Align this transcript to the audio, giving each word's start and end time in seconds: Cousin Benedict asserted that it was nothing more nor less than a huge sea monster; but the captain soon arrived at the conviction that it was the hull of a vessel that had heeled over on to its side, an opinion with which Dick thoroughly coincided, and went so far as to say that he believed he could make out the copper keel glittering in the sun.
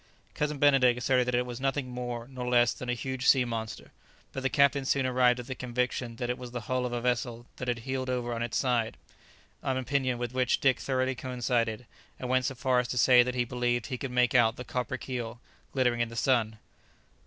Cousin 0.33 0.57
Benedict 0.57 0.97
asserted 0.97 1.27
that 1.27 1.35
it 1.35 1.45
was 1.45 1.61
nothing 1.61 1.87
more 1.87 2.27
nor 2.27 2.49
less 2.49 2.73
than 2.73 2.89
a 2.89 2.95
huge 2.95 3.27
sea 3.27 3.45
monster; 3.45 3.91
but 4.33 4.41
the 4.41 4.49
captain 4.49 4.83
soon 4.83 5.05
arrived 5.05 5.39
at 5.39 5.45
the 5.45 5.53
conviction 5.53 6.15
that 6.15 6.27
it 6.27 6.39
was 6.39 6.49
the 6.49 6.61
hull 6.61 6.87
of 6.87 6.91
a 6.91 6.99
vessel 7.01 7.45
that 7.57 7.67
had 7.67 7.77
heeled 7.85 8.09
over 8.09 8.33
on 8.33 8.39
to 8.41 8.45
its 8.47 8.57
side, 8.57 8.97
an 9.61 9.77
opinion 9.77 10.17
with 10.17 10.33
which 10.33 10.59
Dick 10.59 10.79
thoroughly 10.79 11.13
coincided, 11.13 11.85
and 12.19 12.29
went 12.29 12.45
so 12.45 12.55
far 12.55 12.79
as 12.79 12.87
to 12.87 12.97
say 12.97 13.21
that 13.21 13.35
he 13.35 13.45
believed 13.45 13.85
he 13.85 13.97
could 13.99 14.09
make 14.09 14.33
out 14.33 14.55
the 14.55 14.63
copper 14.63 14.97
keel 14.97 15.39
glittering 15.71 15.99
in 15.99 16.09
the 16.09 16.15
sun. 16.15 16.57